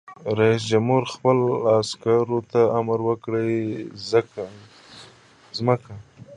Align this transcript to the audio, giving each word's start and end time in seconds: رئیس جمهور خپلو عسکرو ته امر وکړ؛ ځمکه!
رئیس 0.39 0.61
جمهور 0.71 1.03
خپلو 1.13 1.47
عسکرو 1.73 2.39
ته 2.51 2.61
امر 2.79 2.99
وکړ؛ 3.07 3.33
ځمکه! 5.57 5.93